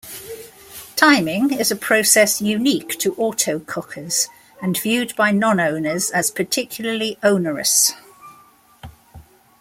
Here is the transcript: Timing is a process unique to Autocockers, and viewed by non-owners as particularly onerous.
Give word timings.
Timing 0.95 1.53
is 1.53 1.69
a 1.69 1.75
process 1.75 2.41
unique 2.41 2.97
to 2.97 3.13
Autocockers, 3.17 4.29
and 4.59 4.75
viewed 4.75 5.15
by 5.15 5.29
non-owners 5.29 6.09
as 6.09 6.31
particularly 6.31 7.19
onerous. 7.21 7.93